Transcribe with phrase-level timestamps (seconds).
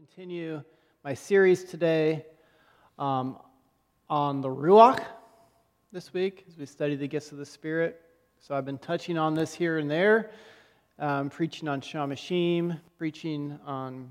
[0.00, 0.62] continue
[1.04, 2.24] my series today
[2.98, 3.36] um,
[4.08, 5.04] on the Ruach
[5.92, 8.00] this week as we study the gifts of the Spirit.
[8.38, 10.30] So I've been touching on this here and there,
[10.98, 14.10] um, preaching on Shamashim, preaching on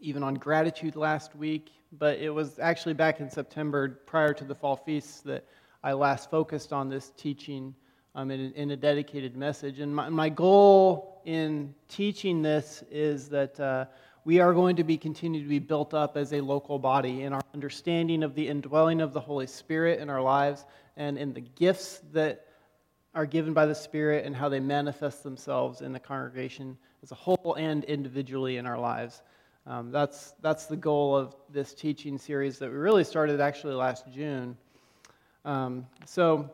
[0.00, 1.68] even on gratitude last week.
[1.98, 5.44] But it was actually back in September, prior to the fall feasts, that
[5.84, 7.74] I last focused on this teaching
[8.14, 9.80] um, in, in, a dedicated message.
[9.80, 13.60] And my, my, goal in teaching this is that.
[13.60, 13.84] Uh,
[14.28, 17.32] we are going to be continue to be built up as a local body in
[17.32, 20.66] our understanding of the indwelling of the Holy Spirit in our lives
[20.98, 22.44] and in the gifts that
[23.14, 27.14] are given by the Spirit and how they manifest themselves in the congregation as a
[27.14, 29.22] whole and individually in our lives.
[29.66, 34.04] Um, that's, that's the goal of this teaching series that we really started actually last
[34.12, 34.58] June.
[35.46, 36.50] Um, so,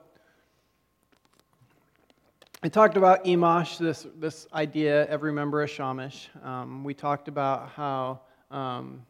[2.64, 6.30] I talked about Emash, this, this idea, every member of Shamash.
[6.42, 9.02] Um, we talked about how um,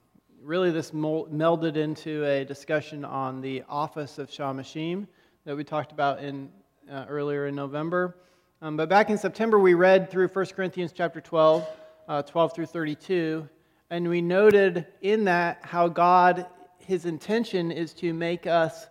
[0.43, 5.07] really this melded into a discussion on the office of Shamashim
[5.45, 6.51] that we talked about in,
[6.91, 8.17] uh, earlier in November.
[8.61, 11.65] Um, but back in September, we read through 1 Corinthians chapter 12,
[12.09, 13.49] uh, 12 through 32,
[13.89, 16.49] and we noted in that how God,
[16.81, 18.89] his intention is to make us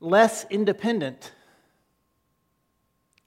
[0.00, 1.32] less independent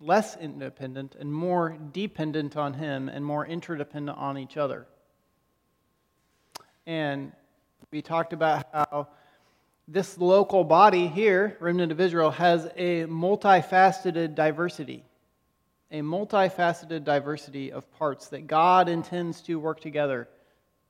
[0.01, 4.87] less independent and more dependent on Him and more interdependent on each other.
[6.85, 7.31] And
[7.91, 9.07] we talked about how
[9.87, 15.03] this local body here, Remnant of Israel, has a multifaceted diversity.
[15.91, 20.27] A multifaceted diversity of parts that God intends to work together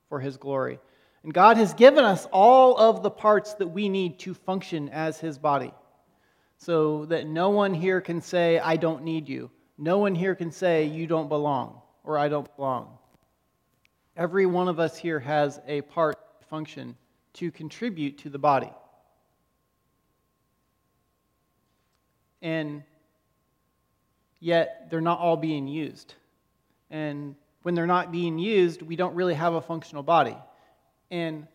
[0.09, 0.79] for His glory.
[1.23, 5.19] And God has given us all of the parts that we need to function as
[5.19, 5.73] His body
[6.63, 9.49] so that no one here can say, I don't need you.
[9.79, 12.99] No one here can say, you don't belong or I don't belong.
[14.15, 16.19] Every one of us here has a part
[16.51, 16.95] function
[17.33, 18.71] to contribute to the body.
[22.43, 22.83] And
[24.39, 26.13] yet, they're not all being used.
[26.91, 30.37] And when they're not being used, we don't really have a functional body.
[31.09, 31.47] And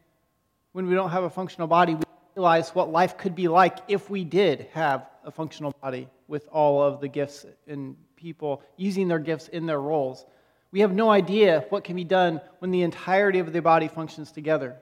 [0.72, 2.05] when we don't have a functional body, we
[2.36, 6.82] realize what life could be like if we did have a functional body with all
[6.82, 10.26] of the gifts and people using their gifts in their roles.
[10.70, 14.30] We have no idea what can be done when the entirety of the body functions
[14.30, 14.76] together.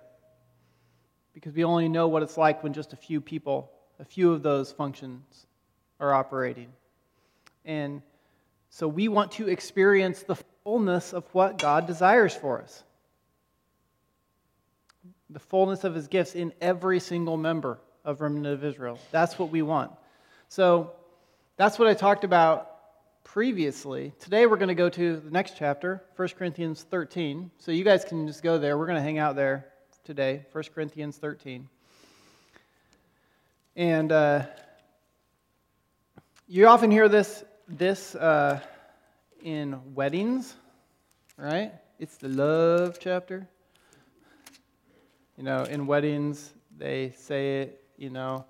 [1.32, 4.42] Because we only know what it's like when just a few people, a few of
[4.42, 5.46] those functions
[6.00, 6.72] are operating.
[7.64, 8.02] And
[8.68, 12.82] so we want to experience the fullness of what God desires for us
[15.30, 18.98] the fullness of his gifts in every single member of Remnant of Israel.
[19.10, 19.92] That's what we want.
[20.48, 20.92] So
[21.56, 22.70] that's what I talked about
[23.24, 24.12] previously.
[24.20, 27.50] Today we're going to go to the next chapter, 1 Corinthians 13.
[27.58, 28.76] So you guys can just go there.
[28.76, 29.66] We're going to hang out there
[30.04, 31.68] today, 1 Corinthians 13.
[33.76, 34.42] And uh,
[36.46, 38.60] you often hear this, this uh,
[39.42, 40.54] in weddings,
[41.36, 41.72] right?
[41.98, 43.48] It's the love chapter.
[45.36, 48.44] You know, in weddings, they say it, you know,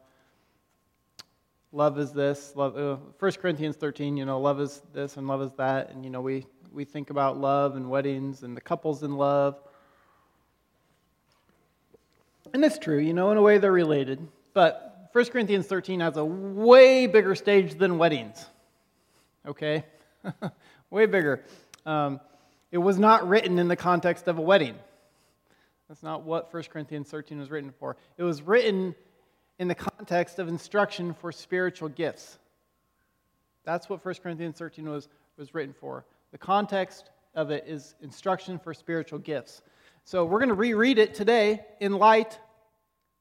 [1.73, 5.41] love is this, love, uh, 1 Corinthians 13, you know, love is this and love
[5.41, 5.91] is that.
[5.91, 9.57] And, you know, we, we think about love and weddings and the couples in love.
[12.53, 14.27] And it's true, you know, in a way they're related.
[14.53, 18.45] But 1 Corinthians 13 has a way bigger stage than weddings.
[19.47, 19.85] Okay?
[20.91, 21.45] way bigger.
[21.87, 22.21] Um,
[22.71, 24.75] it was not written in the context of a wedding.
[25.95, 27.97] That's not what 1 Corinthians 13 was written for.
[28.17, 28.97] It was written
[29.61, 32.41] in the context of instruction for spiritual gifts.
[33.63, 36.05] That's what 1 Corinthians 13 was, was written for.
[36.33, 39.63] The context of it is instruction for spiritual gifts.
[40.03, 42.41] So we're going to reread it today in light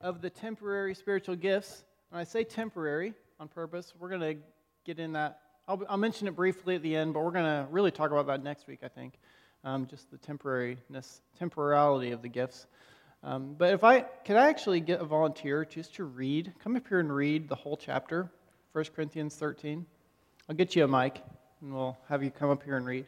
[0.01, 1.85] of the temporary spiritual gifts.
[2.09, 3.93] And I say temporary on purpose.
[3.99, 4.35] We're going to
[4.83, 5.41] get in that.
[5.67, 8.25] I'll, I'll mention it briefly at the end, but we're going to really talk about
[8.25, 9.19] that next week, I think
[9.63, 12.67] um, just the temporariness, temporality of the gifts.
[13.23, 16.87] Um, but if I could I actually get a volunteer just to read, come up
[16.87, 18.29] here and read the whole chapter,
[18.73, 19.85] 1 Corinthians 13.
[20.49, 21.21] I'll get you a mic
[21.61, 23.05] and we'll have you come up here and read.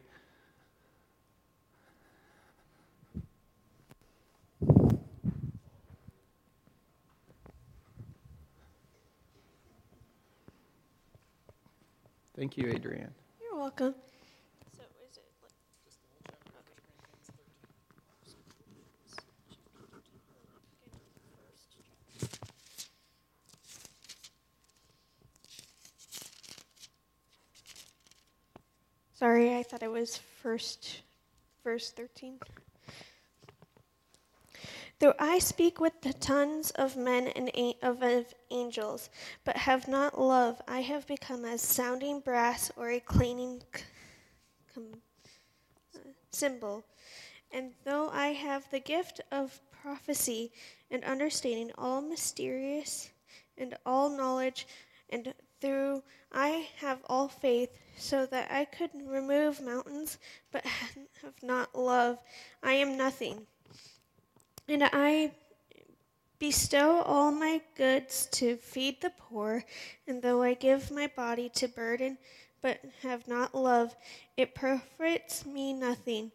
[12.36, 13.14] Thank you, Adrienne.
[13.40, 13.94] You're welcome.
[29.18, 31.00] Sorry, I thought it was first
[31.64, 32.38] verse 13.
[34.98, 39.08] Though I speak with the tongues of men and of angels,
[39.42, 43.62] but have not love, I have become as sounding brass or a clanging
[44.76, 44.80] uh,
[46.30, 46.84] cymbal.
[47.50, 50.52] And though I have the gift of prophecy
[50.90, 53.08] and understanding all mysterious
[53.56, 54.66] and all knowledge,
[55.08, 55.32] and
[55.66, 56.02] through
[56.32, 60.18] I have all faith, so that I could remove mountains,
[60.52, 60.64] but
[61.22, 62.18] have not love,
[62.62, 63.46] I am nothing.
[64.68, 65.32] And I
[66.38, 69.64] bestow all my goods to feed the poor,
[70.06, 72.18] and though I give my body to burden,
[72.60, 73.96] but have not love,
[74.36, 76.32] it profits me nothing.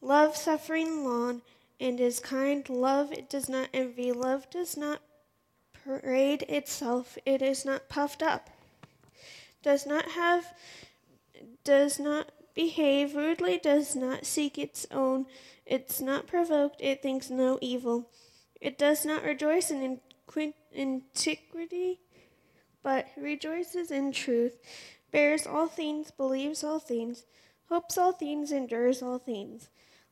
[0.00, 1.40] Love suffering long
[1.80, 2.68] and is kind.
[2.68, 4.12] Love it does not envy.
[4.12, 5.00] Love does not
[5.84, 7.16] parade itself.
[7.24, 8.50] It is not puffed up.
[9.66, 10.54] Does not have
[11.64, 15.26] does not behave rudely, does not seek its own,
[15.66, 18.08] it's not provoked, it thinks no evil.
[18.60, 19.98] It does not rejoice in
[20.72, 21.98] antiquity,
[22.84, 24.56] but rejoices in truth,
[25.10, 27.24] bears all things, believes all things,
[27.68, 29.68] hopes all things, endures all things.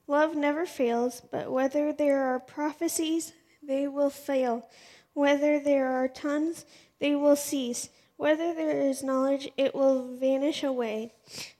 [0.08, 4.68] Love never fails, but whether there are prophecies, they will fail.
[5.12, 6.64] Whether there are tongues,
[6.98, 7.88] they will cease.
[8.16, 11.12] Whether there is knowledge, it will vanish away.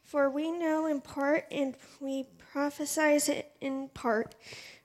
[0.02, 4.34] For we know in part and we prophesy in part.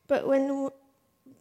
[0.07, 0.69] But when,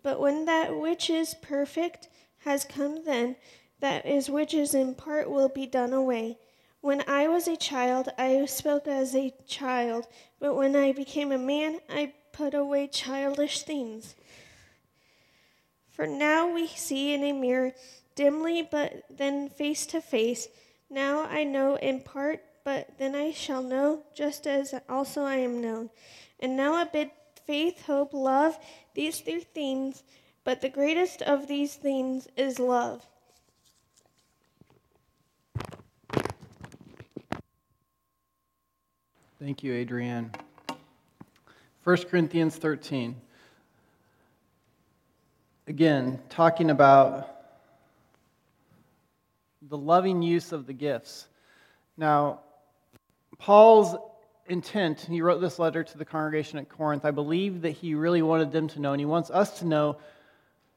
[0.03, 2.09] but when that which is perfect
[2.45, 3.37] has come, then
[3.81, 6.39] that is which is in part will be done away.
[6.81, 10.07] When I was a child, I spoke as a child,
[10.39, 14.15] but when I became a man, I put away childish things.
[15.91, 17.73] For now we see in a mirror
[18.19, 20.49] dimly, but then face to face.
[20.91, 25.59] Now I know in part but then I shall know just as also I am
[25.59, 25.89] known.
[26.39, 27.11] And now I bid
[27.47, 28.59] faith, hope, love,
[28.93, 30.03] these three things,
[30.45, 33.07] but the greatest of these things is love.
[39.41, 40.31] Thank you, Adrienne.
[41.85, 43.17] 1 Corinthians 13.
[45.69, 47.38] Again, talking about
[49.69, 51.29] the loving use of the gifts.
[51.97, 52.41] Now,
[53.39, 53.97] Paul's
[54.47, 57.05] intent, he wrote this letter to the congregation at Corinth.
[57.05, 59.99] I believe that he really wanted them to know, and he wants us to know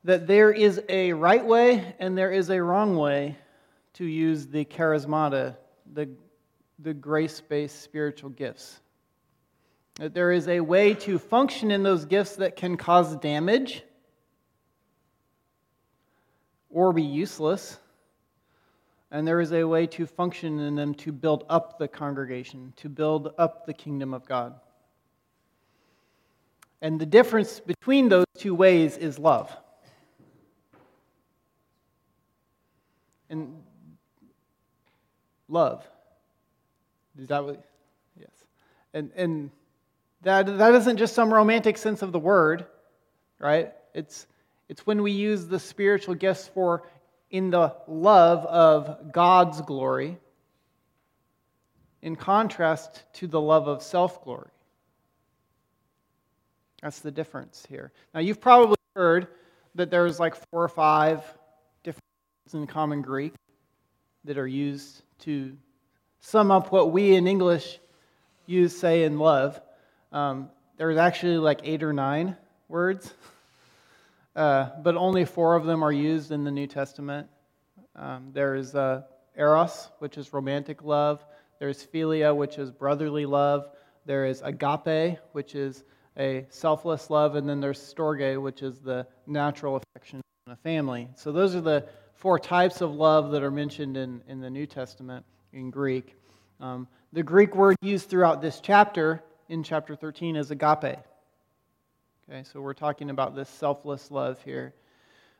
[0.04, 3.38] that there is a right way and there is a wrong way
[3.94, 5.56] to use the charismata,
[5.94, 6.10] the,
[6.80, 8.80] the grace based spiritual gifts.
[9.96, 13.84] That there is a way to function in those gifts that can cause damage
[16.70, 17.78] or be useless
[19.12, 22.88] and there is a way to function in them to build up the congregation, to
[22.88, 24.56] build up the kingdom of God.
[26.82, 29.56] And the difference between those two ways is love.
[33.30, 33.62] And
[35.48, 35.86] love.
[37.20, 37.64] Is that what?
[38.18, 38.32] Yes.
[38.94, 39.52] And, and
[40.24, 42.66] that, that isn't just some romantic sense of the word,
[43.40, 43.74] right?
[43.94, 44.26] It's,
[44.70, 46.84] it's when we use the spiritual gifts for
[47.32, 50.18] in the love of God's glory,
[52.02, 54.50] in contrast to the love of self glory.
[56.82, 57.92] That's the difference here.
[58.14, 59.28] Now, you've probably heard
[59.76, 61.20] that there's like four or five
[61.84, 62.04] different
[62.46, 63.34] words in common Greek
[64.26, 65.56] that are used to
[66.20, 67.80] sum up what we in English
[68.46, 69.62] use, say, in love.
[70.12, 72.36] Um, there's actually like eight or nine
[72.68, 73.14] words.
[74.36, 77.28] Uh, but only four of them are used in the New Testament.
[77.96, 79.04] Um, there's uh,
[79.38, 81.24] eros, which is romantic love.
[81.60, 83.68] There's philia, which is brotherly love.
[84.06, 85.84] There is agape, which is
[86.18, 87.36] a selfless love.
[87.36, 91.10] And then there's storge, which is the natural affection in a family.
[91.16, 91.86] So those are the
[92.16, 96.16] four types of love that are mentioned in, in the New Testament in Greek.
[96.60, 100.98] Um, the Greek word used throughout this chapter, in chapter 13, is agape.
[102.32, 104.74] Okay, so we're talking about this selfless love here.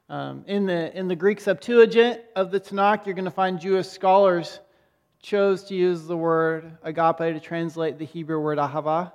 [0.10, 3.88] Um, in, the, in the Greek Septuagint of the Tanakh, you're going to find Jewish
[3.88, 4.60] scholars
[5.22, 9.14] chose to use the word agape to translate the Hebrew word ahava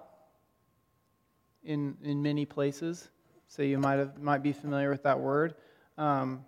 [1.64, 3.10] in, in many places.
[3.46, 5.54] So you might, have, might be familiar with that word.
[5.98, 6.46] Um,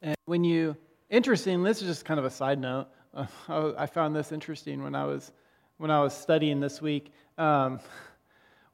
[0.00, 0.74] and when you,
[1.10, 2.86] interesting, this is just kind of a side note.
[3.12, 3.26] Uh,
[3.76, 5.32] I found this interesting when I was,
[5.76, 7.12] when I was studying this week.
[7.36, 7.78] Um,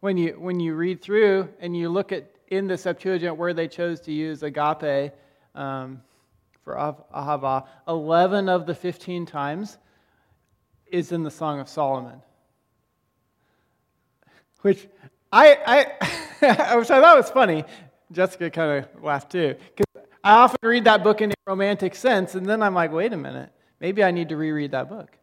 [0.05, 3.67] when you, when you read through and you look at in the Septuagint where they
[3.67, 5.15] chose to use agape
[5.55, 6.03] um,
[6.63, 9.79] for ahava, 11 of the 15 times
[10.89, 12.21] is in the Song of Solomon.
[14.61, 14.87] Which
[15.33, 17.65] I, I, which I thought was funny.
[18.13, 19.55] Jessica kind of laughed too.
[19.75, 23.15] Because I often read that book in a romantic sense, and then I'm like, wait
[23.15, 23.49] a minute,
[23.81, 25.17] maybe I need to reread that book.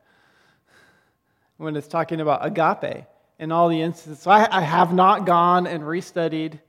[1.58, 3.06] When it's talking about agape
[3.42, 4.24] and all the instances.
[4.24, 6.60] So I, I have not gone and restudied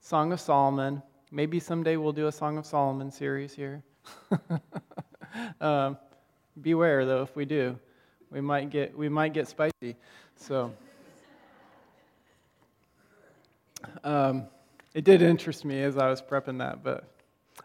[0.00, 1.02] Song of Solomon.
[1.32, 3.82] Maybe someday we'll do a Song of Solomon series here.
[5.60, 5.98] um,
[6.62, 7.76] beware, though, if we do,
[8.30, 9.96] we might get we might get spicy.
[10.36, 10.72] So.
[14.04, 14.46] Um,
[14.94, 17.04] it did interest me as I was prepping that, but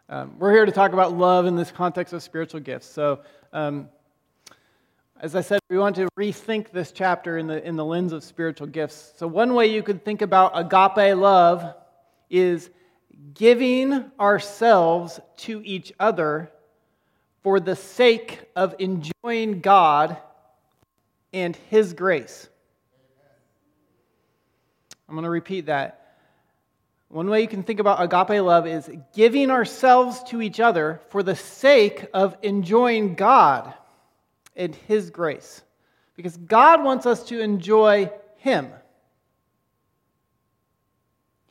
[0.10, 2.88] um, we're here to talk about love in this context of spiritual gifts.
[2.88, 3.89] So, um,
[5.22, 8.24] as I said, we want to rethink this chapter in the, in the lens of
[8.24, 9.13] spiritual gifts.
[9.15, 11.74] So, one way you could think about agape love
[12.29, 12.69] is
[13.34, 16.51] giving ourselves to each other
[17.43, 20.17] for the sake of enjoying God
[21.31, 22.50] and His grace.
[25.07, 26.01] I'm going to repeat that.
[27.07, 31.24] One way you can think about agape love is giving ourselves to each other for
[31.24, 33.74] the sake of enjoying God
[34.55, 35.62] and His grace.
[36.15, 38.69] Because God wants us to enjoy Him.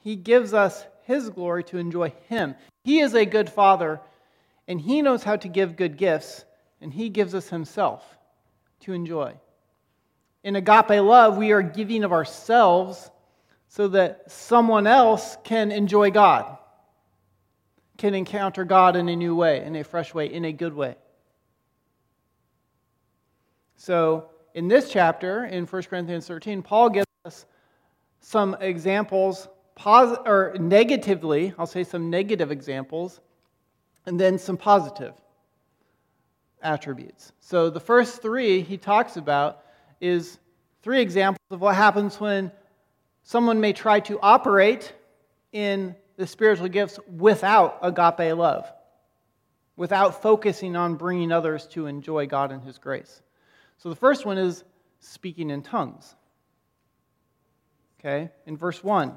[0.00, 2.54] He gives us His glory to enjoy Him.
[2.82, 4.00] He is a good Father,
[4.68, 6.44] and He knows how to give good gifts,
[6.80, 8.02] and He gives us Himself
[8.80, 9.34] to enjoy.
[10.42, 13.10] In agape love, we are giving of ourselves
[13.68, 16.58] so that someone else can enjoy God,
[17.96, 20.96] can encounter God in a new way, in a fresh way, in a good way.
[23.76, 27.46] So, in this chapter, in 1 Corinthians 13, Paul gives us
[28.20, 29.48] some examples,
[29.84, 33.20] or negatively, I'll say some negative examples,
[34.06, 35.14] and then some positive
[36.62, 37.32] attributes.
[37.40, 39.64] So, the first three he talks about
[40.00, 40.38] is
[40.82, 42.52] three examples of what happens when
[43.24, 44.92] Someone may try to operate
[45.52, 48.70] in the spiritual gifts without agape love,
[49.76, 53.22] without focusing on bringing others to enjoy God and His grace.
[53.84, 54.64] So the first one is
[55.00, 56.14] speaking in tongues.
[58.00, 59.12] Okay, in verse 1,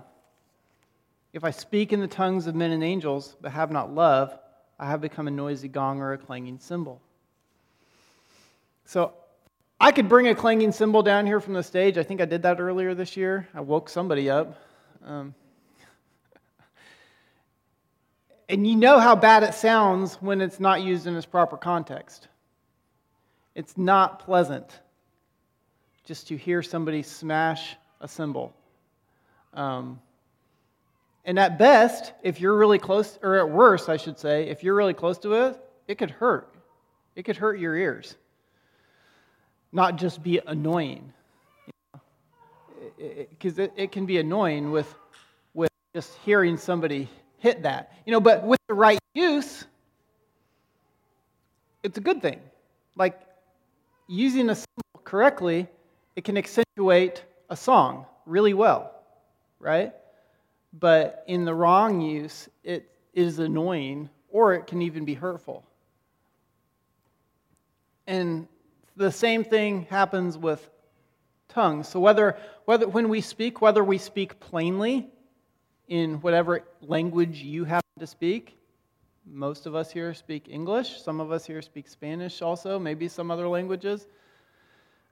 [1.31, 4.37] if I speak in the tongues of men and angels, but have not love,
[4.77, 7.01] I have become a noisy gong or a clanging cymbal.
[8.83, 9.13] So
[9.79, 11.97] I could bring a clanging cymbal down here from the stage.
[11.97, 13.47] I think I did that earlier this year.
[13.53, 14.59] I woke somebody up.
[15.05, 15.33] Um,
[18.49, 22.27] and you know how bad it sounds when it's not used in its proper context.
[23.57, 24.79] It's not pleasant
[26.05, 28.55] just to hear somebody smash a cymbal.
[29.53, 29.99] Um,
[31.25, 34.75] and at best, if you're really close, or at worst, I should say, if you're
[34.75, 35.59] really close to it,
[35.89, 36.53] it could hurt.
[37.17, 38.15] It could hurt your ears
[39.71, 41.13] not just be annoying.
[42.97, 44.93] Because it, it, it, can be annoying with,
[45.53, 47.93] with just hearing somebody hit that.
[48.05, 49.65] You know, but with the right use,
[51.83, 52.39] it's a good thing.
[52.95, 53.21] Like
[54.07, 55.67] using a cymbal correctly,
[56.15, 58.91] it can accentuate a song really well,
[59.59, 59.93] right?
[60.73, 65.63] But in the wrong use, it is annoying or it can even be hurtful.
[68.05, 68.47] And
[68.95, 70.69] the same thing happens with
[71.49, 71.87] tongues.
[71.87, 75.07] So whether, whether when we speak, whether we speak plainly
[75.87, 78.57] in whatever language you happen to speak,
[79.31, 81.01] most of us here speak English.
[81.01, 84.07] Some of us here speak Spanish also, maybe some other languages.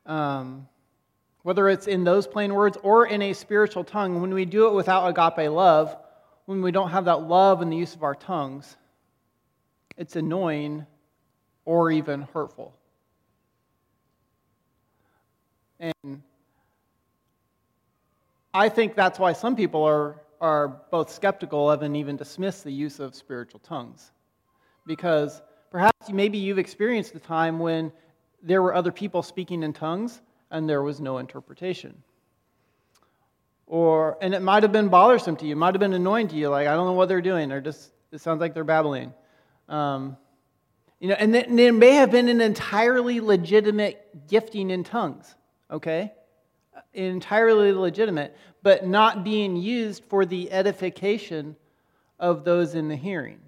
[0.05, 0.67] Um,
[1.43, 4.73] whether it's in those plain words or in a spiritual tongue, when we do it
[4.73, 5.95] without agape love,
[6.45, 8.77] when we don't have that love in the use of our tongues,
[9.97, 10.85] it's annoying
[11.65, 12.75] or even hurtful.
[15.79, 16.21] And
[18.53, 22.71] I think that's why some people are, are both skeptical of and even dismiss the
[22.71, 24.11] use of spiritual tongues.
[24.85, 27.91] Because perhaps maybe you've experienced a time when
[28.43, 31.95] there were other people speaking in tongues and there was no interpretation.
[33.67, 36.35] Or, and it might have been bothersome to you, it might have been annoying to
[36.35, 39.11] you, like, I don't know what they're doing, or just, it sounds like they're babbling.
[39.67, 40.17] Um,
[40.99, 45.35] you know, and there may have been an entirely legitimate gifting in tongues
[45.69, 46.13] okay?
[46.93, 51.55] Entirely legitimate, but not being used for the edification
[52.19, 53.39] of those in the hearing.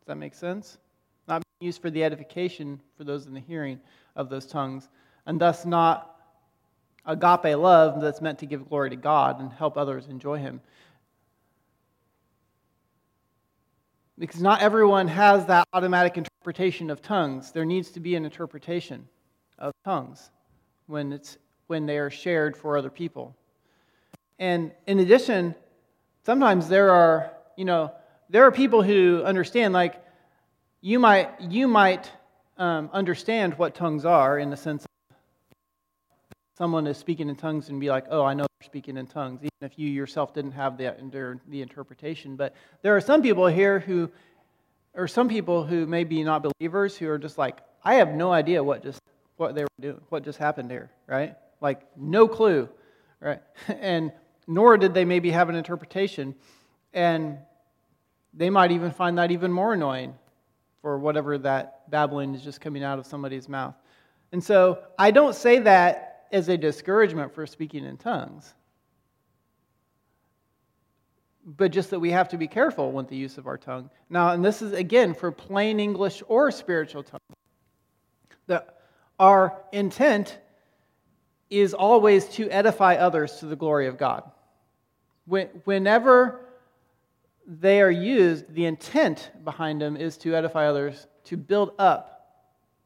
[0.00, 0.78] Does that make sense?
[1.28, 3.80] Not being used for the edification for those in the hearing
[4.14, 4.88] of those tongues,
[5.26, 6.16] and thus not
[7.04, 10.60] agape love that's meant to give glory to God and help others enjoy Him.
[14.18, 17.52] Because not everyone has that automatic interpretation of tongues.
[17.52, 19.06] There needs to be an interpretation
[19.58, 20.30] of tongues
[20.86, 23.34] when, it's, when they are shared for other people.
[24.38, 25.54] And in addition
[26.26, 27.92] sometimes there are, you know,
[28.28, 30.02] there are people who understand, like,
[30.80, 32.10] you might, you might
[32.58, 35.16] um, understand what tongues are in the sense of
[36.58, 39.40] someone is speaking in tongues and be like, oh, I know they're speaking in tongues,
[39.40, 42.34] even if you yourself didn't have the, the interpretation.
[42.34, 44.10] But there are some people here who,
[44.94, 48.32] or some people who may be not believers who are just like, I have no
[48.32, 49.00] idea what just
[49.36, 51.36] what they were doing, what just happened here, right?
[51.60, 52.68] Like no clue,
[53.20, 53.42] right?
[53.68, 54.12] And
[54.46, 56.34] nor did they maybe have an interpretation.
[56.92, 57.38] And
[58.32, 60.14] they might even find that even more annoying
[60.82, 63.74] for whatever that babbling is just coming out of somebody's mouth.
[64.32, 68.54] And so I don't say that as a discouragement for speaking in tongues,
[71.44, 73.88] but just that we have to be careful with the use of our tongue.
[74.10, 77.20] Now, and this is again for plain English or spiritual tongue.
[78.48, 78.80] That
[79.18, 80.38] our intent
[81.50, 84.30] is always to edify others to the glory of God.
[85.26, 86.40] Whenever
[87.46, 92.16] they are used, the intent behind them is to edify others, to build up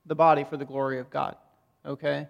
[0.06, 1.36] the body for the glory of God.
[1.84, 2.28] Okay?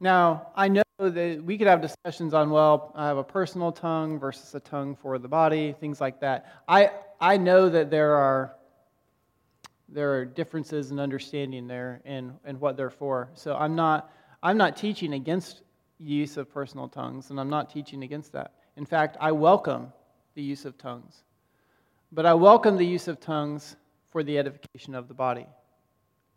[0.00, 4.18] Now, I know that we could have discussions on, well, I have a personal tongue
[4.18, 6.62] versus a tongue for the body, things like that.
[6.68, 8.54] I, I know that there are,
[9.88, 13.30] there are differences in understanding there and, and what they're for.
[13.34, 14.12] So I'm not,
[14.46, 15.62] I'm not teaching against
[15.98, 18.52] use of personal tongues, and I'm not teaching against that.
[18.76, 19.92] In fact, I welcome
[20.36, 21.24] the use of tongues.
[22.12, 23.74] But I welcome the use of tongues
[24.12, 25.46] for the edification of the body.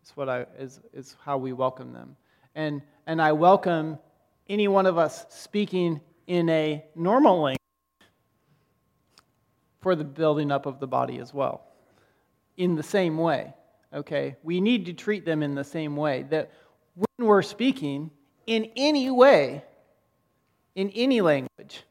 [0.01, 2.15] It's what I is, is how we welcome them.
[2.55, 3.99] And and I welcome
[4.47, 7.59] any one of us speaking in a normal language
[9.81, 11.61] for the building up of the body as well.
[12.57, 13.53] In the same way.
[13.93, 14.35] Okay?
[14.41, 16.23] We need to treat them in the same way.
[16.31, 16.51] That
[16.99, 18.11] when we're speaking
[18.45, 19.63] in any way,
[20.75, 21.83] in any language,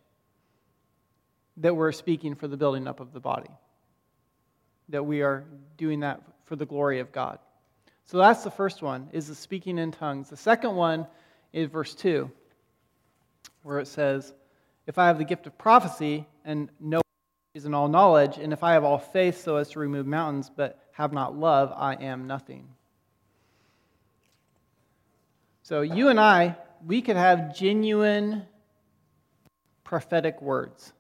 [1.57, 3.51] that we're speaking for the building up of the body
[4.89, 5.45] that we are
[5.77, 7.39] doing that for the glory of God.
[8.05, 10.31] So that's the first one, is the speaking in tongues.
[10.31, 11.07] The second one
[11.53, 12.31] is verse 2,
[13.63, 14.33] where it says,
[14.87, 17.03] If I have the gift of prophecy and know
[17.55, 20.51] is in all knowledge, and if I have all faith so as to remove mountains,
[20.55, 22.69] but have not love, I am nothing.
[25.69, 28.47] So you and I, we could have genuine
[29.85, 30.93] prophetic words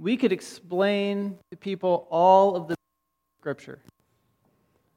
[0.00, 2.74] we could explain to people all of the
[3.38, 3.78] scripture.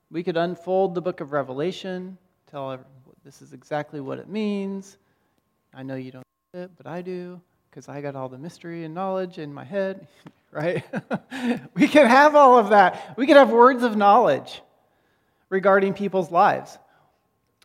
[0.10, 2.18] We could unfold the book of Revelation,
[2.50, 2.90] tell everyone
[3.26, 4.98] this is exactly what it means.
[5.74, 8.94] I know you don't it, but I do, because I got all the mystery and
[8.94, 10.08] knowledge in my head,
[10.52, 10.86] right?
[11.74, 13.16] we can have all of that.
[13.18, 14.62] We could have words of knowledge
[15.50, 16.78] regarding people's lives.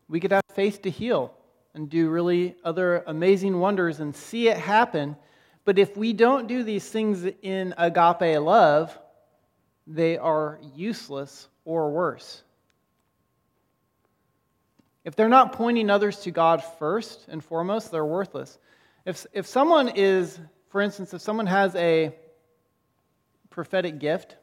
[0.09, 1.35] We could have faith to heal
[1.75, 5.17] and do really other amazing wonders and see it happen
[5.69, 8.99] but if we don't do these things in agape love,
[9.87, 12.43] they are useless or worse.
[15.05, 18.59] If they're not pointing others to God first and foremost, they're worthless.
[19.05, 20.41] If, if someone is,
[20.71, 22.17] for instance, if someone has a
[23.51, 24.37] prophetic gift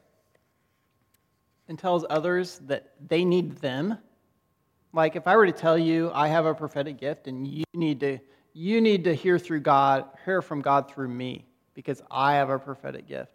[1.66, 3.98] and tells others that they need them,
[4.92, 8.00] like if I were to tell you I have a prophetic gift and you need
[8.00, 8.18] to
[8.52, 11.44] you need to hear through God, hear from God through me,
[11.74, 13.30] because I have a prophetic gift.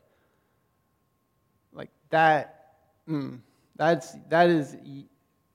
[1.72, 2.74] Like that,
[3.08, 3.40] mm,
[3.76, 4.76] that's that is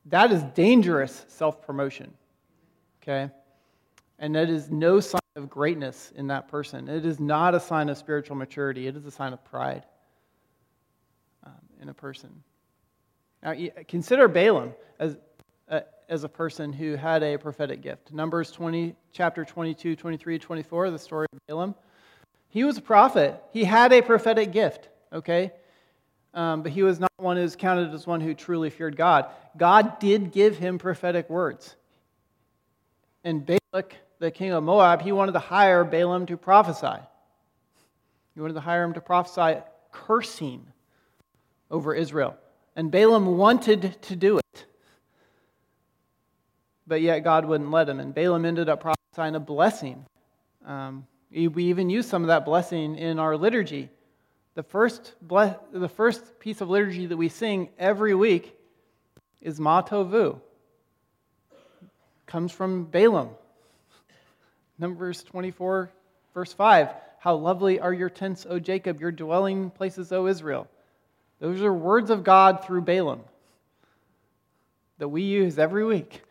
[0.06, 2.14] that is dangerous self-promotion.
[3.02, 3.28] Okay?
[4.20, 6.88] And that is no sign of greatness in that person.
[6.88, 8.86] It is not a sign of spiritual maturity.
[8.86, 9.84] It is a sign of pride
[11.44, 12.30] um, in a person.
[13.42, 13.54] Now,
[13.86, 15.16] consider Balaam as
[15.68, 18.12] uh, as a person who had a prophetic gift.
[18.12, 21.74] Numbers 20, chapter 22, 23, 24, the story of Balaam.
[22.48, 23.42] He was a prophet.
[23.52, 25.52] He had a prophetic gift, okay?
[26.34, 29.26] Um, but he was not one who was counted as one who truly feared God.
[29.56, 31.74] God did give him prophetic words.
[33.24, 37.02] And Balak, the king of Moab, he wanted to hire Balaam to prophesy.
[38.34, 40.64] He wanted to hire him to prophesy cursing
[41.70, 42.36] over Israel.
[42.76, 44.66] And Balaam wanted to do it
[46.86, 48.00] but yet God wouldn't let him.
[48.00, 50.04] And Balaam ended up prophesying a blessing.
[50.64, 53.90] Um, we even use some of that blessing in our liturgy.
[54.54, 58.56] The first, ble- the first piece of liturgy that we sing every week
[59.40, 60.40] is Ma Tovu.
[62.26, 63.30] Comes from Balaam.
[64.78, 65.90] Numbers 24,
[66.34, 66.88] verse 5.
[67.18, 70.68] How lovely are your tents, O Jacob, your dwelling places, O Israel.
[71.40, 73.20] Those are words of God through Balaam
[74.98, 76.22] that we use every week.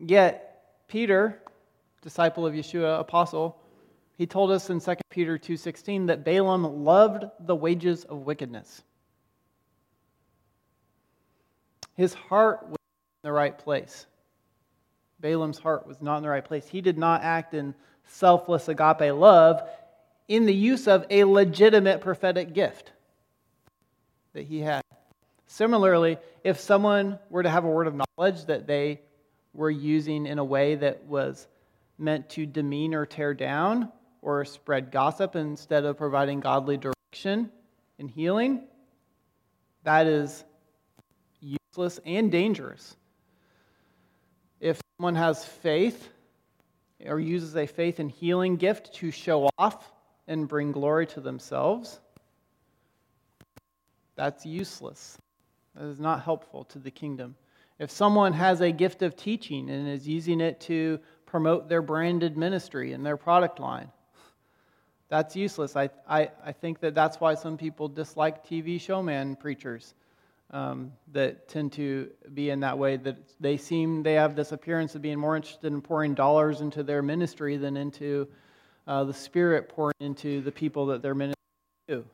[0.00, 1.42] Yet, Peter,
[2.02, 3.56] disciple of Yeshua, apostle,
[4.16, 8.82] He told us in 2 Peter 2:16 that Balaam loved the wages of wickedness.
[11.94, 12.76] His heart was
[13.22, 14.06] in the right place.
[15.20, 16.68] Balaam's heart was not in the right place.
[16.68, 19.62] He did not act in selfless agape love
[20.28, 22.92] in the use of a legitimate prophetic gift
[24.32, 24.82] that he had.
[25.46, 29.00] Similarly, if someone were to have a word of knowledge that they
[29.52, 31.48] were using in a way that was
[31.98, 33.90] meant to demean or tear down,
[34.22, 37.50] or spread gossip instead of providing godly direction
[37.98, 38.62] and healing,
[39.82, 40.44] that is
[41.40, 42.96] useless and dangerous.
[44.60, 46.10] If someone has faith
[47.06, 49.90] or uses a faith and healing gift to show off
[50.28, 52.00] and bring glory to themselves,
[54.16, 55.16] that's useless.
[55.74, 57.36] That is not helpful to the kingdom.
[57.80, 62.36] If someone has a gift of teaching and is using it to promote their branded
[62.36, 63.90] ministry and their product line,
[65.08, 65.74] that's useless.
[65.76, 69.94] I, I, I think that that's why some people dislike TV showman preachers
[70.50, 74.94] um, that tend to be in that way, that they seem, they have this appearance
[74.94, 78.28] of being more interested in pouring dollars into their ministry than into
[78.86, 81.34] uh, the Spirit pouring into the people that they're ministering
[81.88, 82.04] to.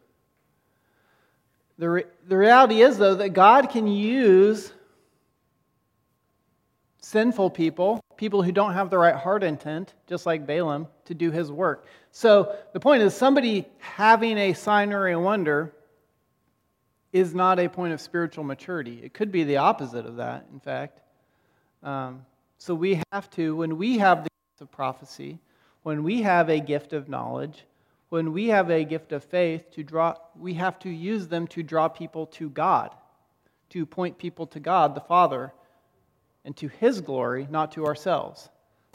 [1.79, 4.72] The, re- the reality is, though, that God can use
[7.07, 11.31] sinful people, people who don't have the right heart intent, just like Balaam, to do
[11.31, 11.87] his work.
[12.11, 15.73] So the point is, somebody having a sign or a wonder
[17.12, 19.01] is not a point of spiritual maturity.
[19.05, 21.01] It could be the opposite of that, in fact.
[21.85, 22.27] Um,
[22.59, 25.38] so we have to, when we have the gift of prophecy,
[25.85, 27.66] when we have a gift of knowledge,
[28.09, 31.62] when we have a gift of faith to draw, we have to use them to
[31.62, 32.92] draw people to God,
[33.71, 35.53] to point people to God the Father
[36.46, 38.48] and to His glory, not to ourselves.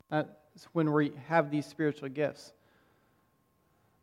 [0.09, 0.27] That's
[0.71, 2.51] when we have these spiritual gifts.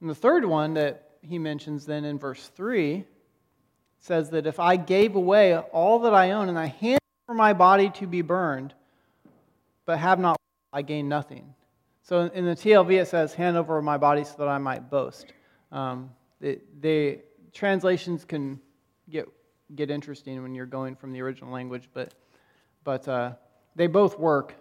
[0.00, 3.04] And the third one that he mentions then in verse 3
[3.98, 7.52] says that if I gave away all that I own and I hand over my
[7.52, 8.74] body to be burned,
[9.84, 10.36] but have not,
[10.72, 11.54] I gain nothing.
[12.02, 15.32] So in the TLV it says, hand over my body so that I might boast.
[15.72, 17.18] Um, the
[17.52, 18.60] translations can
[19.10, 19.26] get,
[19.74, 22.14] get interesting when you're going from the original language, but
[22.84, 23.32] but uh,
[23.76, 24.54] they both work.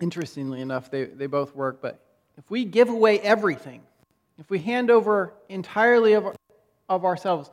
[0.00, 1.80] Interestingly enough, they, they both work.
[1.80, 2.00] But
[2.36, 3.82] if we give away everything,
[4.38, 6.34] if we hand over entirely of,
[6.88, 7.50] of ourselves,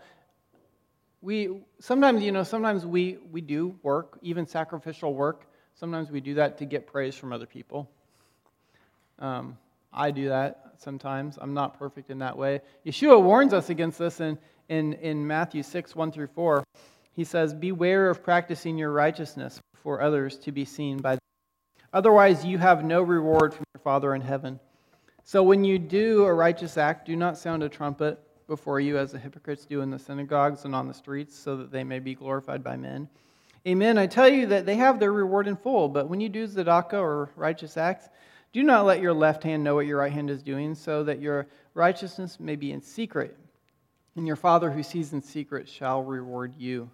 [1.21, 5.45] we sometimes, you know, sometimes we, we do work, even sacrificial work.
[5.75, 7.89] Sometimes we do that to get praise from other people.
[9.19, 9.58] Um,
[9.91, 11.38] I do that sometimes.
[11.39, 12.62] I'm not perfect in that way.
[12.86, 14.38] Yeshua warns us against this in,
[14.69, 16.63] in, in Matthew 6, 1 through 4
[17.15, 21.19] he says, Beware of practicing your righteousness for others to be seen by them.
[21.91, 24.59] Otherwise, you have no reward from your Father in heaven.
[25.23, 29.11] So when you do a righteous act, do not sound a trumpet before you as
[29.11, 32.15] the hypocrites do in the synagogues and on the streets, so that they may be
[32.15, 33.07] glorified by men.
[33.67, 33.97] Amen.
[33.97, 35.89] I tell you that they have their reward in full.
[35.89, 38.09] But when you do tzedakah or righteous acts,
[38.53, 41.21] do not let your left hand know what your right hand is doing, so that
[41.21, 43.37] your righteousness may be in secret.
[44.15, 46.89] And your Father who sees in secret shall reward you.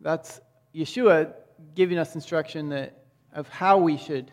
[0.00, 0.40] That's
[0.74, 1.34] Yeshua
[1.74, 4.30] giving us instruction that, of how we should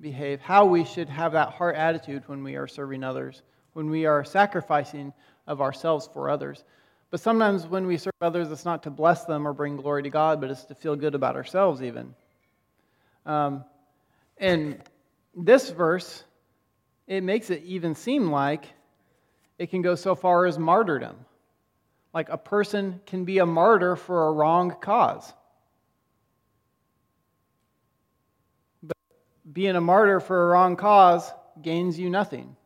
[0.00, 4.06] behave, how we should have that heart attitude when we are serving others, when we
[4.06, 5.12] are sacrificing
[5.46, 6.64] of ourselves for others.
[7.10, 10.10] But sometimes when we serve others, it's not to bless them or bring glory to
[10.10, 12.14] God, but it's to feel good about ourselves, even.
[13.24, 13.64] Um,
[14.38, 14.82] and
[15.34, 16.24] this verse,
[17.06, 18.66] it makes it even seem like
[19.58, 21.16] it can go so far as martyrdom.
[22.16, 25.34] Like a person can be a martyr for a wrong cause.
[28.82, 28.96] But
[29.52, 32.56] being a martyr for a wrong cause gains you nothing.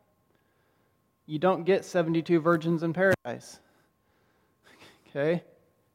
[1.25, 3.59] You don't get 72 virgins in paradise.
[5.09, 5.43] Okay?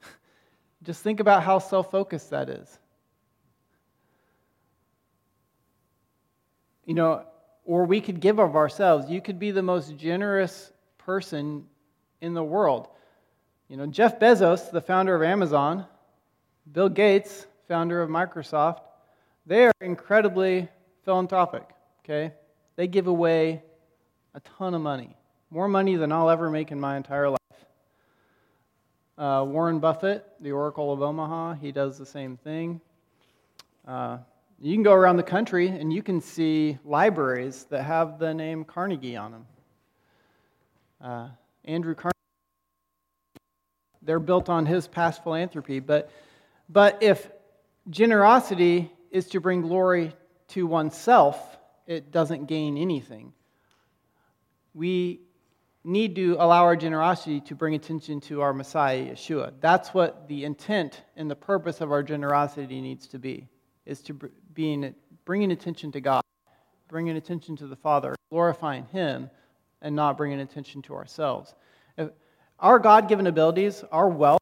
[0.82, 2.78] Just think about how self focused that is.
[6.84, 7.24] You know,
[7.64, 9.08] or we could give of ourselves.
[9.08, 11.64] You could be the most generous person
[12.20, 12.88] in the world.
[13.68, 15.86] You know, Jeff Bezos, the founder of Amazon,
[16.72, 18.78] Bill Gates, founder of Microsoft,
[19.44, 20.68] they are incredibly
[21.04, 21.64] philanthropic,
[22.04, 22.32] okay?
[22.76, 23.62] They give away
[24.34, 25.16] a ton of money,
[25.50, 27.38] more money than I'll ever make in my entire life.
[29.18, 32.80] Uh, Warren Buffett, the Oracle of Omaha, he does the same thing.
[33.88, 34.18] Uh,
[34.60, 38.64] you can go around the country and you can see libraries that have the name
[38.64, 39.46] Carnegie on them.
[41.00, 41.28] Uh,
[41.64, 42.15] Andrew Carnegie
[44.06, 45.80] they're built on his past philanthropy.
[45.80, 46.10] But,
[46.68, 47.28] but if
[47.90, 50.14] generosity is to bring glory
[50.48, 51.38] to oneself,
[51.86, 53.32] it doesn't gain anything.
[54.74, 55.20] We
[55.84, 59.52] need to allow our generosity to bring attention to our Messiah, Yeshua.
[59.60, 63.48] That's what the intent and the purpose of our generosity needs to be,
[63.86, 64.18] is to
[64.52, 66.22] being, bringing attention to God,
[66.88, 69.30] bringing attention to the Father, glorifying Him,
[69.80, 71.54] and not bringing attention to ourselves.
[72.58, 74.40] Our God given abilities, our wealth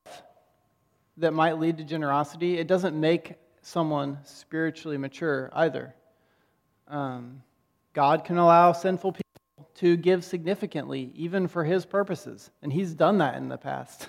[1.17, 5.95] that might lead to generosity, it doesn't make someone spiritually mature either.
[6.87, 7.43] Um,
[7.93, 12.51] God can allow sinful people to give significantly, even for His purposes.
[12.63, 14.09] And He's done that in the past,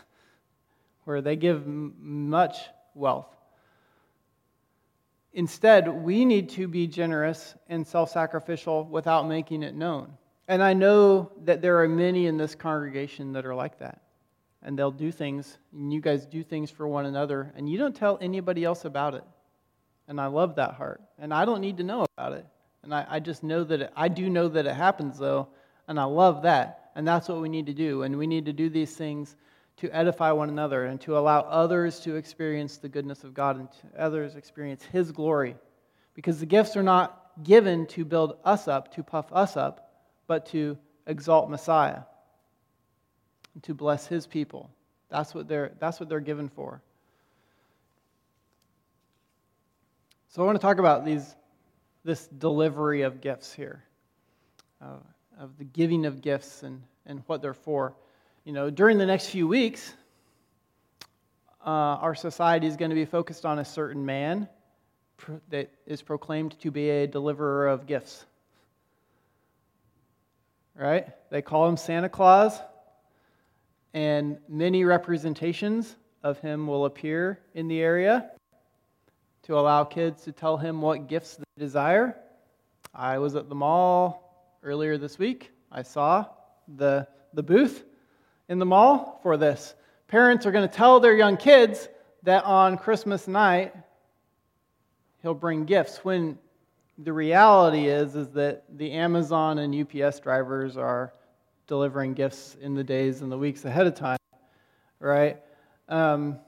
[1.05, 2.57] where they give m- much
[2.93, 3.35] wealth.
[5.33, 10.13] Instead, we need to be generous and self sacrificial without making it known.
[10.47, 14.01] And I know that there are many in this congregation that are like that.
[14.61, 17.95] And they'll do things, and you guys do things for one another, and you don't
[17.95, 19.23] tell anybody else about it.
[20.07, 21.01] And I love that heart.
[21.19, 22.45] And I don't need to know about it.
[22.83, 25.47] And I, I just know that it, I do know that it happens, though,
[25.87, 26.91] and I love that.
[26.95, 28.03] And that's what we need to do.
[28.03, 29.35] And we need to do these things
[29.77, 33.69] to edify one another and to allow others to experience the goodness of God and
[33.71, 35.55] to others experience His glory.
[36.13, 39.84] Because the gifts are not given to build us up, to puff us up,
[40.27, 42.01] but to exalt Messiah,
[43.63, 44.69] to bless His people.
[45.09, 46.81] That's what they're, that's what they're given for.
[50.29, 51.35] So I want to talk about these
[52.05, 53.83] this delivery of gifts here,
[54.81, 54.97] uh,
[55.39, 57.95] of the giving of gifts and, and what they're for.
[58.45, 59.95] You know, during the next few weeks,
[61.65, 64.47] uh, our society is going to be focused on a certain man
[65.49, 68.25] that is proclaimed to be a deliverer of gifts.
[70.75, 71.07] Right?
[71.29, 72.59] They call him Santa Claus,
[73.93, 78.31] and many representations of him will appear in the area
[79.43, 82.17] to allow kids to tell him what gifts they desire.
[82.93, 85.51] I was at the mall earlier this week.
[85.71, 86.25] I saw
[86.75, 87.85] the, the booth
[88.49, 89.75] in the mall for this.
[90.07, 91.87] Parents are going to tell their young kids
[92.23, 93.73] that on Christmas night
[95.21, 96.37] he'll bring gifts when
[96.97, 101.13] the reality is is that the Amazon and UPS drivers are
[101.67, 104.17] delivering gifts in the days and the weeks ahead of time,
[104.99, 105.37] right?
[105.89, 106.39] Um,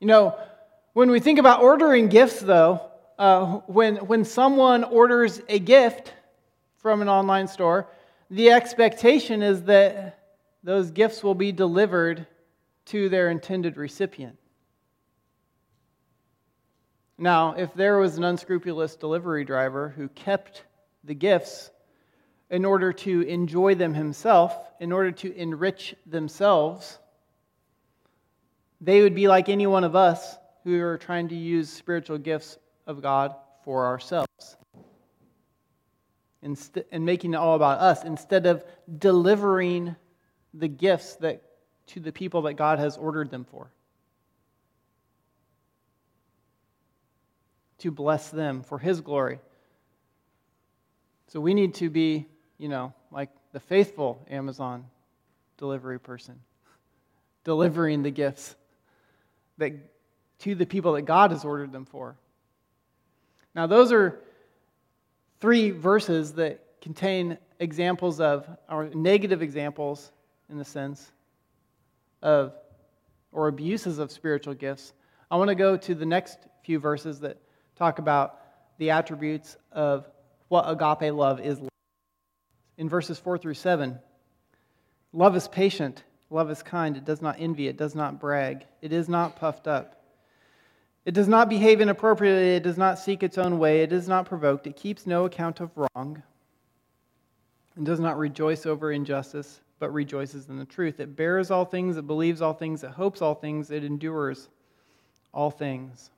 [0.00, 0.38] you know,
[0.92, 2.80] when we think about ordering gifts, though,
[3.18, 6.14] uh, when, when someone orders a gift
[6.76, 7.86] from an online store,
[8.30, 10.18] the expectation is that
[10.62, 12.26] those gifts will be delivered
[12.86, 14.38] to their intended recipient.
[17.18, 20.64] Now, if there was an unscrupulous delivery driver who kept
[21.04, 21.70] the gifts
[22.50, 26.98] in order to enjoy them himself, in order to enrich themselves,
[28.80, 32.58] they would be like any one of us who are trying to use spiritual gifts
[32.86, 34.56] of God for ourselves
[36.42, 38.64] and making it all about us instead of
[38.98, 39.96] delivering
[40.54, 41.42] the gifts that
[41.86, 43.70] to the people that God has ordered them for.
[47.86, 49.38] To bless them for his glory.
[51.28, 52.26] So we need to be,
[52.58, 54.86] you know, like the faithful Amazon
[55.56, 56.40] delivery person,
[57.44, 58.56] delivering the gifts
[59.58, 59.72] that
[60.40, 62.16] to the people that God has ordered them for.
[63.54, 64.18] Now, those are
[65.38, 70.10] three verses that contain examples of, or negative examples
[70.50, 71.12] in the sense
[72.20, 72.52] of,
[73.30, 74.92] or abuses of spiritual gifts.
[75.30, 77.38] I want to go to the next few verses that
[77.76, 78.40] talk about
[78.78, 80.08] the attributes of
[80.48, 81.70] what agape love is like.
[82.78, 83.98] In verses 4 through 7,
[85.12, 88.92] love is patient, love is kind, it does not envy, it does not brag, it
[88.92, 89.96] is not puffed up.
[91.06, 92.56] It does not behave inappropriately.
[92.56, 93.82] It does not seek its own way.
[93.82, 94.66] It is not provoked.
[94.66, 96.20] It keeps no account of wrong.
[97.76, 100.98] It does not rejoice over injustice, but rejoices in the truth.
[100.98, 101.96] It bears all things.
[101.96, 102.82] It believes all things.
[102.82, 103.70] It hopes all things.
[103.70, 104.48] It endures
[105.32, 106.10] all things.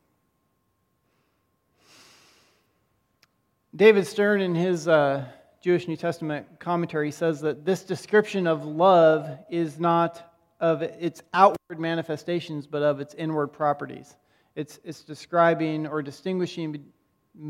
[3.75, 5.25] David Stern, in his uh,
[5.61, 11.79] Jewish New Testament commentary, says that this description of love is not of its outward
[11.79, 14.17] manifestations, but of its inward properties
[14.59, 16.81] it's, it's describing or distinguishing be,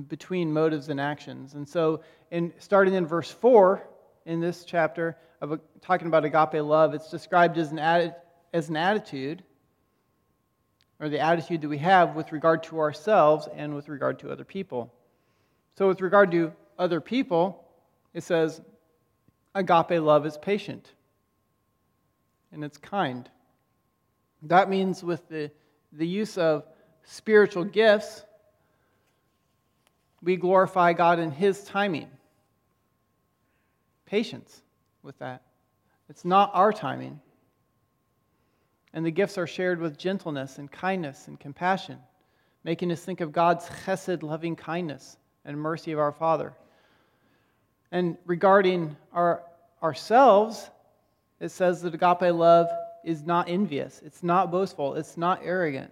[0.09, 1.55] between motives and actions.
[1.55, 3.83] And so, in, starting in verse 4
[4.27, 8.13] in this chapter, of a, talking about agape love, it's described as an,
[8.53, 9.43] as an attitude,
[11.01, 14.45] or the attitude that we have with regard to ourselves and with regard to other
[14.45, 14.93] people.
[15.79, 17.65] So, with regard to other people,
[18.13, 18.61] it says,
[19.55, 20.93] agape love is patient
[22.51, 23.31] and it's kind.
[24.43, 25.53] That means with the,
[25.93, 26.65] the use of
[27.05, 28.25] spiritual gifts,
[30.21, 32.09] we glorify God in His timing.
[34.05, 34.65] Patience
[35.05, 35.43] with that.
[36.11, 37.21] It's not our timing.
[38.93, 41.99] And the gifts are shared with gentleness and kindness and compassion,
[42.65, 45.17] making us think of God's chesed, loving kindness,
[45.49, 46.53] and mercy of our Father.
[47.91, 49.43] And regarding our,
[49.83, 50.71] ourselves,
[51.41, 52.69] it says that agape love
[53.03, 55.91] is not envious, it's not boastful, it's not arrogant.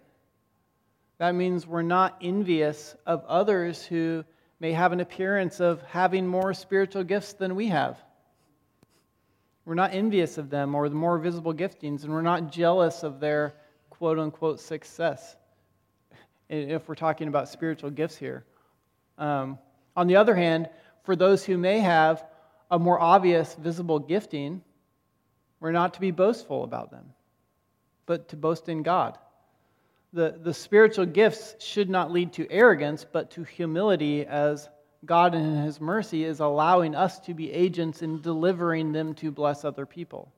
[1.19, 4.25] That means we're not envious of others who
[4.61, 7.99] may have an appearance of having more spiritual gifts than we have.
[9.65, 13.21] We're not envious of them or the more visible giftings, and we're not jealous of
[13.21, 13.55] their
[13.89, 15.37] quote unquote success,
[16.51, 18.45] if we're talking about spiritual gifts here.
[19.19, 19.59] Um,
[19.97, 20.69] on the other hand,
[21.05, 22.25] for those who may have
[22.71, 24.63] a more obvious visible gifting,
[25.61, 27.13] we're not to be boastful about them,
[28.05, 29.19] but to boast in God.
[30.13, 34.69] The, the spiritual gifts should not lead to arrogance, but to humility as
[35.05, 39.65] God, in His mercy, is allowing us to be agents in delivering them to bless
[39.65, 40.33] other people.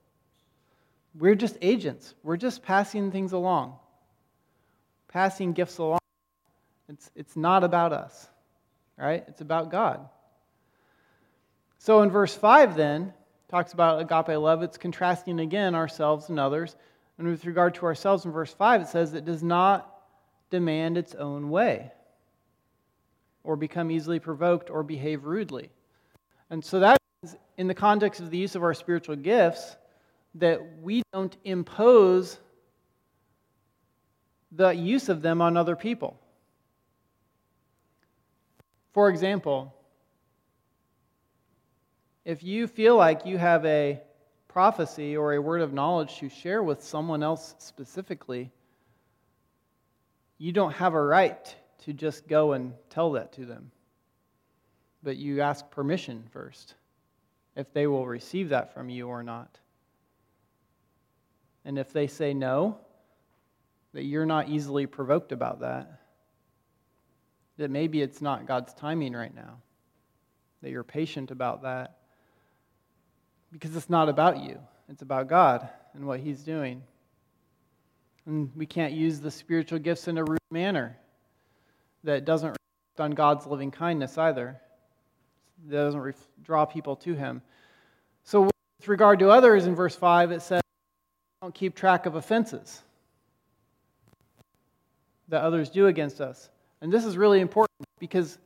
[1.18, 3.76] We're just agents, we're just passing things along,
[5.08, 6.00] passing gifts along.
[6.88, 8.28] It's, it's not about us,
[8.98, 9.24] right?
[9.28, 10.08] It's about God.
[11.78, 13.12] So in verse 5, then,
[13.48, 14.62] talks about agape love.
[14.62, 16.76] It's contrasting again ourselves and others.
[17.16, 19.94] And with regard to ourselves in verse 5, it says it does not
[20.50, 21.92] demand its own way
[23.44, 25.70] or become easily provoked or behave rudely.
[26.50, 29.76] And so that is in the context of the use of our spiritual gifts
[30.34, 32.38] that we don't impose
[34.52, 36.18] the use of them on other people.
[38.98, 39.72] For example,
[42.24, 44.02] if you feel like you have a
[44.48, 48.50] prophecy or a word of knowledge to share with someone else specifically,
[50.36, 53.70] you don't have a right to just go and tell that to them.
[55.04, 56.74] But you ask permission first
[57.54, 59.60] if they will receive that from you or not.
[61.64, 62.78] And if they say no,
[63.92, 66.00] that you're not easily provoked about that,
[67.58, 69.58] that maybe it's not God's timing right now,
[70.62, 71.98] that you're patient about that
[73.52, 76.82] because it's not about you, it's about God and what He's doing.
[78.26, 80.96] And we can't use the spiritual gifts in a rude manner
[82.04, 84.60] that doesn't reflect on God's loving kindness either,
[85.66, 87.42] that doesn't draw people to Him.
[88.24, 90.60] So, with regard to others, in verse 5, it says,
[91.40, 92.82] don't keep track of offenses
[95.28, 96.50] that others do against us.
[96.80, 98.38] And this is really important because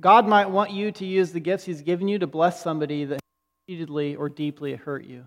[0.00, 3.20] God might want you to use the gifts He's given you to bless somebody that
[3.66, 5.24] repeatedly or deeply hurt you.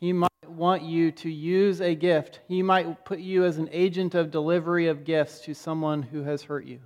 [0.00, 2.40] He might want you to use a gift.
[2.46, 6.42] He might put you as an agent of delivery of gifts to someone who has
[6.42, 6.80] hurt you.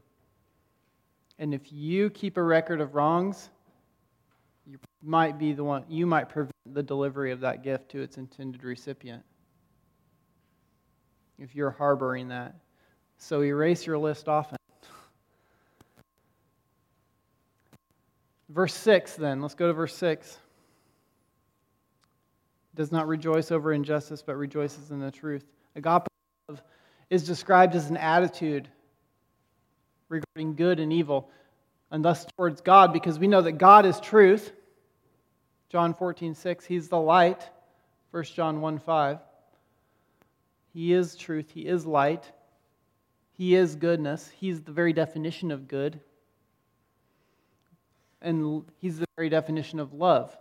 [1.39, 3.51] And if you keep a record of wrongs,
[4.67, 8.19] you might be the one, you might prevent the delivery of that gift to its
[8.19, 9.23] intended recipient.
[11.39, 12.55] If you're harboring that.
[13.19, 14.57] So erase your list often.
[18.49, 19.43] Verse 6, then.
[19.43, 20.39] Let's go to verse 6.
[22.75, 25.45] Does not rejoice over injustice, but rejoices in the truth.
[25.75, 26.07] Agape
[26.49, 26.63] love
[27.11, 28.69] is described as an attitude
[30.09, 31.29] regarding good and evil,
[31.91, 34.53] and thus towards God, because we know that God is truth.
[35.69, 36.65] John 14, 6.
[36.65, 37.47] He's the light.
[38.13, 39.19] 1 John 1, 5.
[40.73, 41.51] He is truth.
[41.53, 42.31] He is light.
[43.39, 44.31] He is goodness.
[44.39, 46.01] He's the very definition of good
[48.21, 50.37] and he's the very definition of love.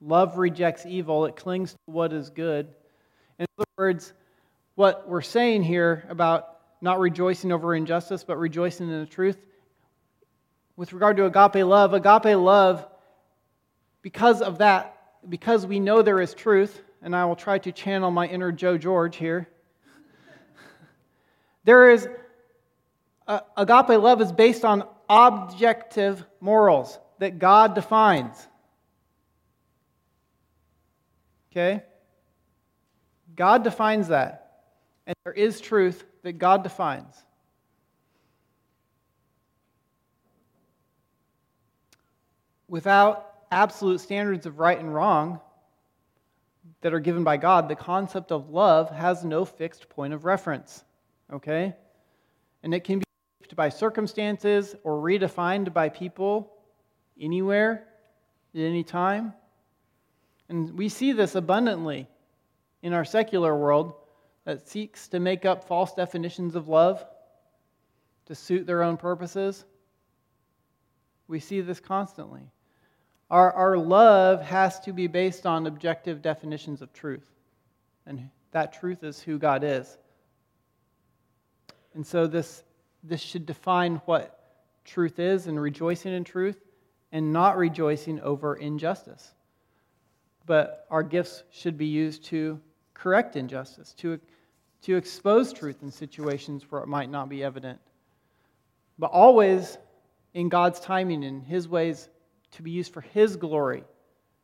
[0.00, 2.68] Love rejects evil, it clings to what is good.
[3.38, 4.12] In other words,
[4.74, 9.38] what we're saying here about not rejoicing over injustice, but rejoicing in the truth,
[10.76, 12.86] with regard to agape love, agape love,
[14.02, 14.96] because of that,
[15.28, 18.76] because we know there is truth, and I will try to channel my inner Joe
[18.76, 19.48] George here.
[21.64, 22.08] There is
[23.26, 28.48] uh, agape love is based on objective morals that God defines.
[31.50, 31.82] Okay?
[33.36, 34.62] God defines that.
[35.06, 37.14] And there is truth that God defines.
[42.68, 45.40] Without absolute standards of right and wrong
[46.80, 50.84] that are given by God, the concept of love has no fixed point of reference.
[51.30, 51.74] Okay?
[52.62, 53.04] And it can be
[53.42, 56.52] shaped by circumstances or redefined by people
[57.20, 57.86] anywhere,
[58.54, 59.34] at any time.
[60.48, 62.08] And we see this abundantly
[62.82, 63.94] in our secular world
[64.44, 67.04] that seeks to make up false definitions of love.
[68.26, 69.64] to suit their own purposes.
[71.28, 72.42] We see this constantly.
[73.30, 77.28] Our, our love has to be based on objective definitions of truth.
[78.06, 79.98] And that truth is who God is.
[81.94, 82.62] And so this,
[83.02, 84.38] this should define what
[84.84, 86.58] truth is and rejoicing in truth
[87.12, 89.34] and not rejoicing over injustice.
[90.46, 92.60] But our gifts should be used to
[92.94, 94.18] correct injustice, to,
[94.82, 97.78] to expose truth in situations where it might not be evident.
[98.98, 99.78] But always
[100.34, 102.08] in God's timing and His ways
[102.52, 103.84] to be used for His glory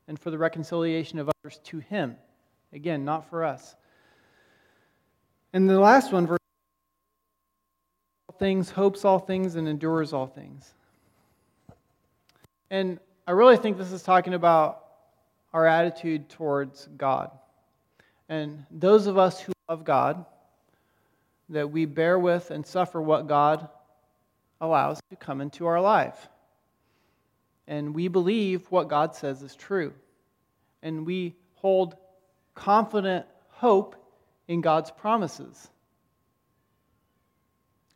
[0.07, 2.17] and for the reconciliation of others to Him.
[2.73, 3.75] Again, not for us.
[5.53, 6.38] And the last one, verse
[8.39, 10.73] things, hopes all things, and endures all things.
[12.71, 14.85] And I really think this is talking about
[15.53, 17.31] our attitude towards God.
[18.29, 20.25] And those of us who love God,
[21.49, 23.69] that we bear with and suffer what God
[24.61, 26.29] allows to come into our life.
[27.67, 29.93] And we believe what God says is true.
[30.83, 31.97] And we hold
[32.55, 33.97] confident hope
[34.47, 35.69] in God's promises.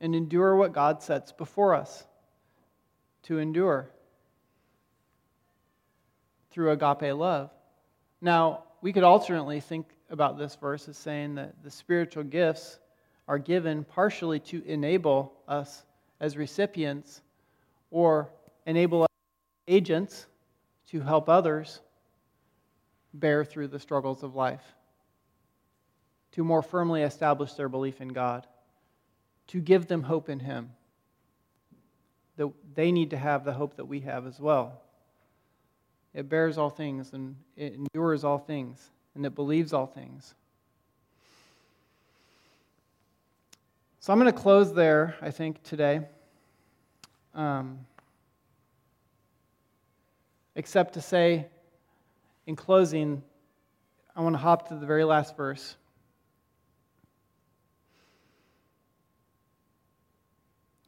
[0.03, 2.05] And endure what God sets before us
[3.22, 3.88] to endure
[6.50, 7.50] through agape love.
[8.20, 12.78] Now, we could alternately think about this verse as saying that the spiritual gifts
[13.28, 15.84] are given partially to enable us
[16.20, 17.22] as recipients
[17.92, 18.28] or
[18.66, 19.09] enable us
[19.68, 20.26] agents
[20.88, 21.80] to help others
[23.14, 24.74] bear through the struggles of life,
[26.32, 28.46] to more firmly establish their belief in God,
[29.53, 30.70] to give them hope in Him.
[32.38, 34.80] That they need to have the hope that we have as well.
[36.14, 40.34] It bears all things and it endures all things and it believes all things.
[44.00, 46.00] So I'm going to close there, I think, today.
[47.34, 47.80] Um,
[50.55, 51.46] except to say,
[52.46, 53.22] in closing,
[54.16, 55.76] I want to hop to the very last verse.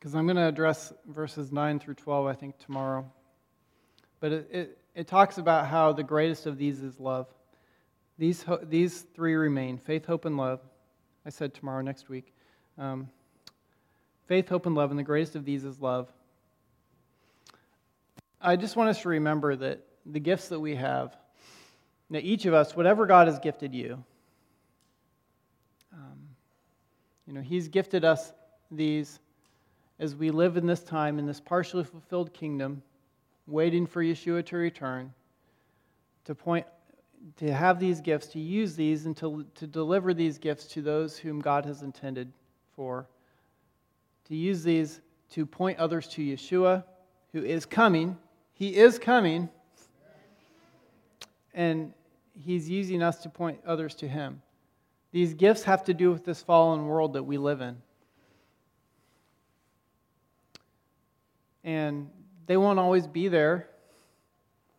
[0.04, 3.10] Because I'm going to address verses 9 through 12, I think, tomorrow.
[4.20, 7.26] But it, it, it talks about how the greatest of these is love.
[8.18, 10.60] These, these three remain faith, hope, and love.
[11.24, 12.34] I said tomorrow, next week.
[12.76, 13.08] Um,
[14.26, 16.12] faith, hope, and love, and the greatest of these is love.
[18.42, 21.16] I just want us to remember that the gifts that we have,
[22.10, 24.04] that each of us, whatever God has gifted you,
[25.94, 26.28] um,
[27.26, 28.34] you know, He's gifted us
[28.70, 29.18] these
[29.98, 32.82] as we live in this time, in this partially fulfilled kingdom
[33.46, 35.12] waiting for Yeshua to return,
[36.24, 36.66] to point
[37.36, 41.16] to have these gifts, to use these, and to, to deliver these gifts to those
[41.16, 42.30] whom God has intended
[42.76, 43.06] for.
[44.28, 46.84] To use these to point others to Yeshua,
[47.32, 48.18] who is coming.
[48.52, 49.48] He is coming.
[51.54, 51.92] And
[52.38, 54.42] He's using us to point others to Him.
[55.12, 57.76] These gifts have to do with this fallen world that we live in.
[61.64, 62.10] And
[62.46, 63.68] they won't always be there.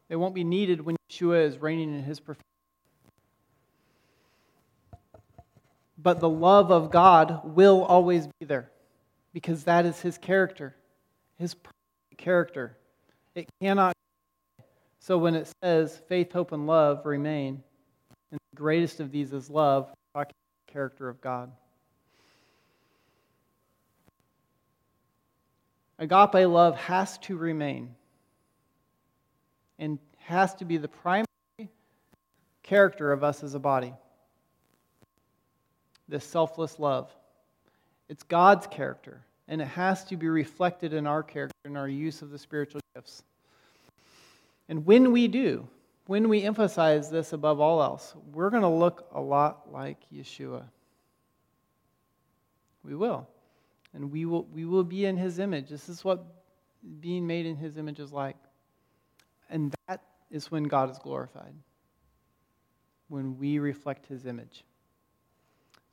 [0.08, 2.44] They won't be needed when Yeshua is reigning in his perfection.
[5.98, 8.70] But the love of God will always be there
[9.34, 10.76] because that is his character,
[11.38, 11.56] his
[12.18, 12.78] character.
[13.34, 13.94] It cannot.
[15.00, 17.64] So when it says faith, hope, and love remain,
[18.32, 21.52] and the greatest of these is love, talking about the character of God.
[26.00, 27.96] Agape love has to remain
[29.80, 31.26] and has to be the primary
[32.64, 33.94] character of us as a body.
[36.08, 37.10] This selfless love.
[38.10, 42.22] It's God's character, and it has to be reflected in our character, in our use
[42.22, 43.24] of the spiritual gifts.
[44.70, 45.68] And when we do,
[46.08, 50.64] when we emphasize this above all else, we're going to look a lot like Yeshua.
[52.84, 53.28] We will
[53.96, 55.70] and we will, we will be in his image.
[55.70, 56.24] This is what
[57.00, 58.36] being made in his image is like.
[59.50, 61.54] And that is when God is glorified,
[63.08, 64.66] when we reflect his image.